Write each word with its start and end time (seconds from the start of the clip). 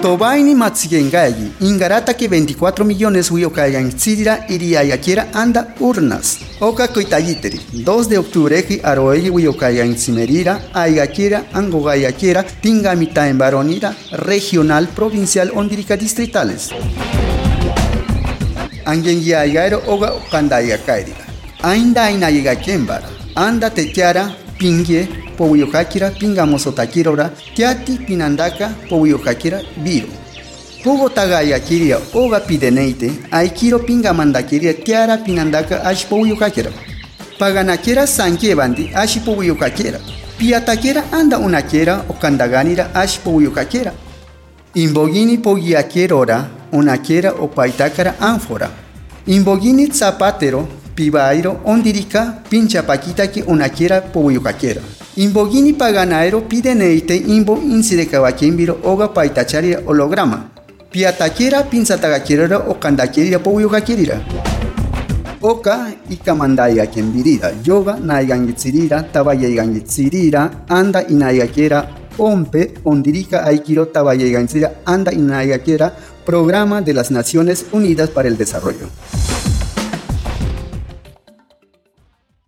Tobaini 0.00 0.54
Matsigengayi, 0.54 1.52
Ingarata 1.60 2.14
que 2.14 2.26
24 2.26 2.86
millones 2.86 3.30
Huyokayan 3.30 3.90
Sidira 3.98 4.46
Iriayakira 4.48 5.28
anda 5.34 5.74
urnas. 5.78 6.38
Oka 6.58 6.88
Koitayiteri, 6.88 7.60
2 7.84 8.08
de 8.08 8.16
octubre 8.16 8.80
Aroegi 8.82 9.28
Huyokayan 9.28 9.98
Simerira, 9.98 10.58
Ayakira, 10.72 11.44
Angogayakira, 11.52 12.44
Tingamita 12.44 13.28
en 13.28 13.36
Baronira, 13.36 13.94
regional, 14.12 14.88
provincial, 14.88 15.52
ondirica 15.54 15.98
distritales. 15.98 16.70
Angen 18.86 19.22
Yayaro 19.22 19.82
Oga 19.86 20.14
Kandaya 20.30 20.78
Kairira. 20.78 21.26
Ainda 21.62 22.04
Ainayiga 22.04 22.56
Kembara, 22.56 23.06
anda 23.34 23.68
Tekiara, 23.68 24.34
Pingue, 24.60 25.08
Powuyokakira, 25.36 26.10
Pingamosotakirora, 26.10 27.30
Tiati 27.56 27.96
Pinandaka, 28.06 28.68
Powuyokakira, 28.88 29.60
Viro. 29.82 30.08
Pugo 30.84 31.08
Tagayakiria, 31.08 31.98
Oga 32.14 32.40
Pideneite, 32.40 33.10
Aikiro 33.32 33.78
Pingamandakiria, 33.78 34.74
Tiara 34.84 35.16
Pinandaka, 35.16 35.82
Ash 35.82 36.04
Powuyokakira. 36.06 36.70
Paganakira 37.38 38.06
Sankebandi, 38.06 38.92
Ash 38.94 39.18
Powuyokakira. 39.24 39.98
Piatakira 40.40 41.04
anda 41.12 41.38
unakera 41.38 42.04
o 42.08 42.14
kandaganira 42.14 42.94
ash 42.94 43.18
powuyokakera. 43.20 43.92
Imbogini 44.74 45.36
pogiakerora, 45.36 46.48
unakera 46.72 47.32
o 47.32 47.48
paitakara 47.48 48.14
ánfora. 48.18 48.70
Imbogini 49.26 49.86
zapatero, 49.92 50.66
pibairo, 50.94 51.60
ondirica, 51.64 52.42
pincha 52.48 52.82
paquita 52.82 53.30
que 53.30 53.42
unakera 53.42 54.00
powuyokakera. 54.00 54.80
Imbogini 55.16 55.72
paganaero 55.72 56.48
pideneite 56.48 57.16
imbo 57.16 57.56
insirecabaquimbiro 57.56 58.78
oga 58.84 59.08
paitacharia 59.08 59.80
holograma. 59.86 60.50
Piatakera 60.90 61.62
pinzatagakerora 61.64 62.58
o 62.68 62.74
kandakeria 62.74 63.38
powuyokakirira. 63.38 64.20
Oka 65.40 65.92
ikamandaya 66.10 66.86
kembirira, 66.86 67.52
yoga 67.64 67.96
naigangitsirira, 67.98 69.02
tabayegangitsirira, 69.12 70.66
anda 70.68 71.02
inayakera, 71.08 71.88
ompe, 72.18 72.74
ondirica 72.84 73.44
aikiro 73.44 73.86
tabayegangitsirira, 73.86 74.72
anda 74.84 75.12
inayakera, 75.12 75.92
Programa 76.26 76.82
de 76.82 76.92
las 76.94 77.10
Naciones 77.10 77.66
Unidas 77.72 78.10
para 78.10 78.28
el 78.28 78.36
Desarrollo. 78.36 78.86